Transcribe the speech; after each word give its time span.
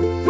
Música 0.00 0.29